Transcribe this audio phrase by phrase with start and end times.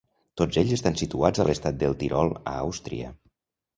[0.41, 3.13] Tots ells estan situats a l'estat del Tirol, a Àustria.